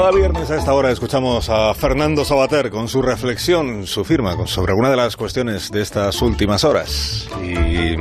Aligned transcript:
Cada 0.00 0.12
viernes 0.12 0.50
a 0.50 0.56
esta 0.56 0.72
hora 0.72 0.90
escuchamos 0.90 1.50
a 1.50 1.74
Fernando 1.74 2.24
Sabater 2.24 2.70
con 2.70 2.88
su 2.88 3.02
reflexión, 3.02 3.84
su 3.84 4.02
firma 4.02 4.32
sobre 4.46 4.72
alguna 4.72 4.88
de 4.88 4.96
las 4.96 5.14
cuestiones 5.14 5.70
de 5.70 5.82
estas 5.82 6.22
últimas 6.22 6.64
horas. 6.64 7.28
Y 7.44 7.96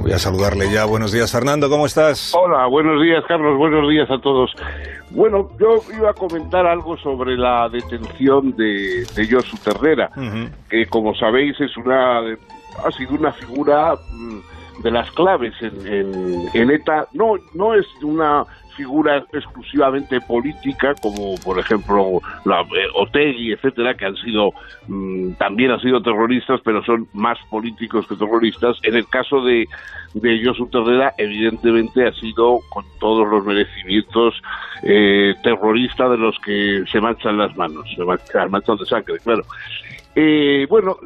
voy 0.00 0.12
a 0.12 0.18
saludarle 0.20 0.72
ya. 0.72 0.84
Buenos 0.84 1.10
días, 1.10 1.32
Fernando, 1.32 1.68
¿cómo 1.68 1.86
estás? 1.86 2.32
Hola, 2.36 2.68
buenos 2.68 3.02
días, 3.02 3.24
Carlos, 3.26 3.58
buenos 3.58 3.90
días 3.90 4.08
a 4.12 4.20
todos. 4.20 4.52
Bueno, 5.10 5.48
yo 5.58 5.80
iba 5.92 6.10
a 6.10 6.14
comentar 6.14 6.66
algo 6.66 6.96
sobre 6.98 7.36
la 7.36 7.68
detención 7.68 8.52
de, 8.52 9.04
de 9.16 9.28
Josu 9.28 9.56
Terrera, 9.56 10.08
que 10.70 10.86
como 10.86 11.16
sabéis 11.16 11.60
es 11.60 11.76
una 11.78 12.20
ha 12.20 12.90
sido 12.96 13.14
una 13.14 13.32
figura 13.32 13.96
mm, 14.12 14.82
de 14.84 14.90
las 14.92 15.10
claves 15.10 15.52
en, 15.62 15.84
en, 15.84 16.48
en 16.54 16.70
ETA. 16.70 17.08
No, 17.12 17.34
no 17.54 17.74
es 17.74 17.86
una 18.04 18.46
figura 18.76 19.24
exclusivamente 19.32 20.20
política, 20.20 20.94
como 21.00 21.34
por 21.44 21.58
ejemplo 21.58 22.20
la, 22.44 22.60
eh, 22.60 22.88
Otegui, 22.94 23.52
etcétera, 23.52 23.94
que 23.94 24.06
han 24.06 24.16
sido 24.16 24.52
mmm, 24.88 25.32
también 25.34 25.70
han 25.70 25.80
sido 25.80 26.02
terroristas, 26.02 26.60
pero 26.64 26.82
son 26.84 27.08
más 27.12 27.38
políticos 27.50 28.06
que 28.06 28.16
terroristas. 28.16 28.78
En 28.82 28.94
el 28.96 29.06
caso 29.08 29.42
de, 29.42 29.66
de 30.14 30.44
Josu 30.44 30.66
Terrera, 30.68 31.14
evidentemente 31.18 32.06
ha 32.06 32.12
sido 32.12 32.60
con 32.70 32.84
todos 33.00 33.28
los 33.28 33.44
merecimientos 33.44 34.34
eh, 34.82 35.34
terrorista 35.42 36.08
de 36.08 36.18
los 36.18 36.38
que 36.40 36.84
se 36.90 37.00
manchan 37.00 37.38
las 37.38 37.56
manos, 37.56 37.88
se 37.94 38.04
manchan, 38.04 38.50
manchan 38.50 38.76
de 38.76 38.86
sangre, 38.86 39.18
claro. 39.22 39.42
Eh, 40.14 40.66
bueno, 40.68 40.98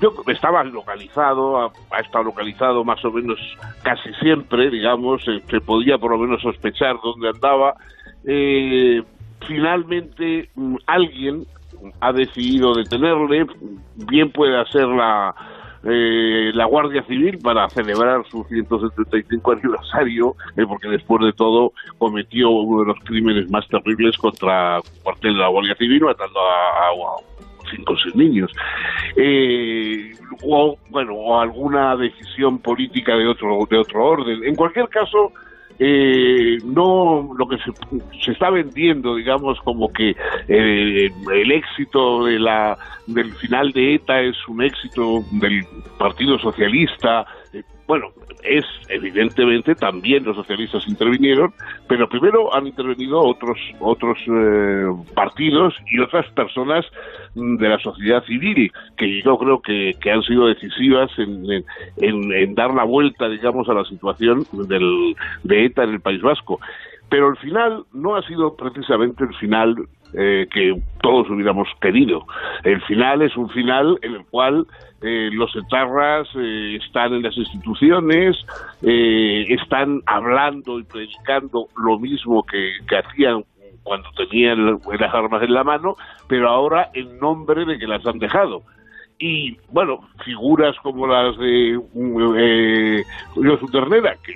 yo 0.00 0.14
estaba 0.28 0.64
localizado, 0.64 1.60
ha, 1.60 1.72
ha, 1.90 2.00
estado 2.00 2.24
localizado 2.24 2.84
más 2.84 3.04
o 3.04 3.12
menos 3.12 3.38
casi 3.82 4.10
siempre, 4.14 4.70
digamos, 4.70 5.22
eh, 5.28 5.42
se 5.50 5.60
podía 5.60 5.98
por 5.98 6.12
lo 6.12 6.18
menos 6.18 6.40
sospechar 6.40 6.96
dónde 7.12 7.28
andaba. 7.28 7.74
Eh, 8.24 9.02
finalmente 9.46 10.50
mm, 10.54 10.76
alguien 10.86 11.46
ha 12.00 12.12
decidido 12.12 12.74
detenerle, 12.74 13.46
bien 13.94 14.30
puede 14.32 14.58
hacer 14.58 14.86
la, 14.86 15.34
eh, 15.84 16.50
la 16.54 16.64
Guardia 16.64 17.04
Civil 17.04 17.38
para 17.38 17.68
celebrar 17.68 18.24
su 18.28 18.44
175 18.44 19.52
aniversario, 19.52 20.34
eh, 20.56 20.64
porque 20.66 20.88
después 20.88 21.24
de 21.24 21.32
todo 21.32 21.72
cometió 21.98 22.50
uno 22.50 22.80
de 22.80 22.86
los 22.88 22.98
crímenes 23.04 23.50
más 23.50 23.66
terribles 23.68 24.16
contra 24.16 24.78
el 24.78 24.82
cuartel 25.02 25.34
de 25.34 25.40
la 25.40 25.48
Guardia 25.48 25.76
Civil, 25.76 26.02
matando 26.02 26.40
a, 26.40 26.88
a, 26.88 26.90
a 26.90 27.70
cinco 27.70 27.92
o 27.92 27.96
seis 27.98 28.14
niños. 28.14 28.50
Eh, 29.16 30.12
o, 30.42 30.76
bueno, 30.90 31.14
o 31.14 31.40
alguna 31.40 31.96
decisión 31.96 32.58
política 32.58 33.16
de 33.16 33.28
otro, 33.28 33.66
de 33.70 33.78
otro 33.78 34.04
orden. 34.04 34.44
En 34.44 34.54
cualquier 34.54 34.88
caso, 34.88 35.32
eh, 35.78 36.58
no 36.64 37.34
lo 37.36 37.48
que 37.48 37.58
se, 37.58 37.72
se, 38.24 38.32
está 38.32 38.50
vendiendo, 38.50 39.14
digamos, 39.16 39.60
como 39.60 39.92
que 39.92 40.16
eh, 40.48 41.10
el 41.32 41.52
éxito 41.52 42.24
de 42.24 42.38
la, 42.38 42.78
del 43.06 43.32
final 43.34 43.72
de 43.72 43.94
ETA 43.94 44.22
es 44.22 44.36
un 44.48 44.62
éxito 44.62 45.24
del 45.32 45.64
Partido 45.98 46.38
Socialista. 46.38 47.26
Eh, 47.52 47.62
bueno, 47.86 48.08
es 48.42 48.64
evidentemente 48.88 49.74
también 49.74 50.24
los 50.24 50.36
socialistas 50.36 50.86
intervinieron, 50.88 51.52
pero 51.88 52.08
primero 52.08 52.54
han 52.54 52.66
intervenido 52.66 53.20
otros 53.20 53.58
otros 53.80 54.18
eh, 54.28 54.86
partidos 55.14 55.74
y 55.90 56.00
otras 56.00 56.26
personas 56.30 56.84
de 57.34 57.68
la 57.68 57.78
sociedad 57.78 58.24
civil 58.24 58.72
que 58.96 59.22
yo 59.22 59.36
creo 59.38 59.60
que, 59.60 59.94
que 60.00 60.10
han 60.10 60.22
sido 60.22 60.46
decisivas 60.46 61.10
en, 61.18 61.44
en, 61.50 62.32
en, 62.32 62.54
dar 62.54 62.72
la 62.72 62.84
vuelta, 62.84 63.28
digamos, 63.28 63.68
a 63.68 63.74
la 63.74 63.84
situación 63.84 64.46
del, 64.68 65.14
de 65.42 65.66
ETA 65.66 65.84
en 65.84 65.90
el 65.90 66.00
País 66.00 66.22
Vasco. 66.22 66.60
Pero 67.08 67.28
el 67.28 67.36
final 67.36 67.84
no 67.92 68.16
ha 68.16 68.22
sido 68.22 68.56
precisamente 68.56 69.24
el 69.24 69.34
final 69.34 69.76
eh, 70.14 70.46
que 70.50 70.74
todos 71.06 71.30
hubiéramos 71.30 71.68
querido. 71.80 72.26
El 72.64 72.82
final 72.82 73.22
es 73.22 73.36
un 73.36 73.48
final 73.50 73.96
en 74.02 74.14
el 74.14 74.26
cual 74.26 74.66
eh, 75.02 75.30
los 75.32 75.54
etarras 75.54 76.26
eh, 76.34 76.80
están 76.84 77.14
en 77.14 77.22
las 77.22 77.36
instituciones, 77.36 78.36
eh, 78.82 79.46
están 79.50 80.02
hablando 80.06 80.80
y 80.80 80.82
predicando 80.82 81.68
lo 81.76 82.00
mismo 82.00 82.42
que, 82.42 82.72
que 82.88 82.96
hacían 82.96 83.44
cuando 83.84 84.10
tenían 84.16 84.80
las 84.98 85.14
armas 85.14 85.44
en 85.44 85.54
la 85.54 85.62
mano, 85.62 85.94
pero 86.26 86.48
ahora 86.48 86.90
en 86.92 87.20
nombre 87.20 87.64
de 87.64 87.78
que 87.78 87.86
las 87.86 88.04
han 88.04 88.18
dejado 88.18 88.64
y 89.18 89.56
bueno, 89.70 90.00
figuras 90.24 90.76
como 90.82 91.06
las 91.06 91.36
de 91.38 91.80
eh, 92.38 93.04
Josu 93.34 93.66
Ternera, 93.68 94.14
que 94.22 94.32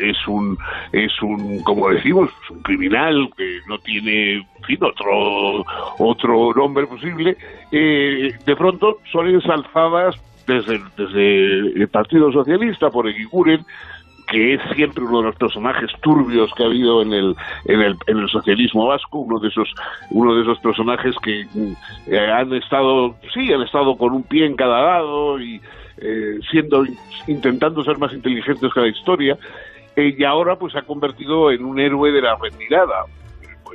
es 0.00 0.16
un, 0.26 0.56
es 0.92 1.12
un, 1.22 1.62
como 1.64 1.90
decimos, 1.90 2.30
un 2.50 2.62
criminal 2.62 3.28
que 3.36 3.60
no 3.68 3.78
tiene, 3.78 4.36
en 4.36 4.55
fin, 4.66 4.78
otro, 4.82 5.64
otro 5.98 6.52
nombre 6.54 6.86
posible, 6.86 7.36
eh, 7.72 8.32
de 8.44 8.56
pronto 8.56 8.98
son 9.10 9.28
ensalzadas 9.28 10.16
desde, 10.46 10.80
desde 10.96 11.82
el 11.82 11.88
Partido 11.88 12.30
Socialista 12.32 12.90
por 12.90 13.08
Eguiguren, 13.08 13.64
que 14.28 14.54
es 14.54 14.60
siempre 14.74 15.04
uno 15.04 15.18
de 15.18 15.26
los 15.26 15.36
personajes 15.36 15.90
turbios 16.02 16.52
que 16.54 16.64
ha 16.64 16.66
habido 16.66 17.02
en 17.02 17.12
el, 17.12 17.36
en 17.66 17.80
el, 17.80 17.96
en 18.06 18.18
el 18.18 18.28
socialismo 18.28 18.86
vasco, 18.88 19.20
uno 19.20 19.38
de 19.38 19.48
esos, 19.48 19.72
uno 20.10 20.34
de 20.34 20.42
esos 20.42 20.58
personajes 20.58 21.14
que 21.22 21.46
eh, 22.08 22.18
han 22.18 22.52
estado, 22.54 23.14
sí, 23.32 23.52
han 23.52 23.62
estado 23.62 23.96
con 23.96 24.12
un 24.12 24.24
pie 24.24 24.46
en 24.46 24.56
cada 24.56 24.82
lado 24.82 25.40
y 25.40 25.60
eh, 25.98 26.38
siendo, 26.50 26.84
intentando 27.26 27.82
ser 27.84 27.98
más 27.98 28.12
inteligentes 28.12 28.72
que 28.72 28.80
la 28.80 28.88
historia, 28.88 29.38
eh, 29.94 30.14
y 30.18 30.24
ahora 30.24 30.56
pues 30.56 30.72
se 30.72 30.78
ha 30.80 30.82
convertido 30.82 31.50
en 31.50 31.64
un 31.64 31.78
héroe 31.78 32.10
de 32.10 32.22
la 32.22 32.36
retirada. 32.36 33.04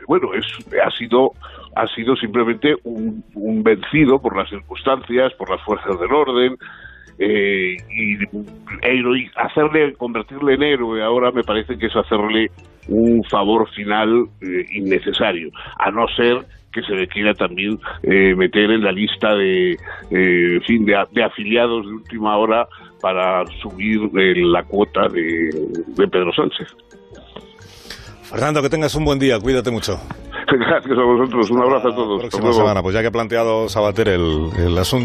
Bueno, 0.07 0.33
es, 0.33 0.45
ha 0.83 0.91
sido 0.91 1.33
ha 1.75 1.87
sido 1.87 2.15
simplemente 2.15 2.75
un, 2.83 3.23
vencido 3.63 4.21
por 4.21 4.35
las 4.35 4.49
circunstancias, 4.49 5.33
por 5.33 5.49
las 5.49 5.61
fuerzas 5.61 5.99
del 5.99 6.11
orden, 6.11 6.57
eh, 7.17 7.77
y 7.89 8.17
hacerle, 9.35 9.93
convertirle 9.93 10.55
en 10.55 10.63
héroe 10.63 11.03
ahora 11.03 11.31
me 11.31 11.43
parece 11.43 11.77
que 11.77 11.85
es 11.85 11.95
hacerle 11.95 12.49
un 12.87 13.23
favor 13.25 13.69
final 13.71 14.25
eh, 14.41 14.65
innecesario, 14.71 15.49
a 15.77 15.91
no 15.91 16.07
ser 16.15 16.45
que 16.73 16.81
se 16.83 16.93
le 16.93 17.07
quiera 17.07 17.33
también 17.33 17.77
eh, 18.03 18.33
meter 18.33 18.71
en 18.71 18.83
la 18.83 18.91
lista 18.91 19.35
de, 19.35 19.71
eh, 19.71 20.59
fin, 20.65 20.85
de, 20.85 20.97
de, 21.11 21.23
afiliados 21.23 21.85
de 21.85 21.91
última 21.91 22.37
hora 22.37 22.65
para 23.01 23.45
subir 23.61 23.99
la 24.13 24.63
cuota 24.63 25.07
de, 25.09 25.49
de 25.95 26.07
Pedro 26.07 26.31
Sánchez. 26.33 26.75
Fernando, 28.31 28.61
que 28.61 28.69
tengas 28.69 28.95
un 28.95 29.03
buen 29.03 29.19
día, 29.19 29.37
cuídate 29.39 29.71
mucho. 29.71 29.99
Gracias 30.47 30.97
a 30.97 31.03
vosotros, 31.03 31.49
un 31.51 31.61
abrazo 31.61 31.89
a 31.89 31.95
todos. 31.95 32.21
Próxima 32.21 32.53
semana, 32.53 32.81
pues 32.81 32.95
ya 32.95 33.01
que 33.01 33.07
ha 33.07 33.11
planteado 33.11 33.67
Sabater 33.67 34.07
el, 34.07 34.49
el 34.57 34.77
asunto. 34.77 34.99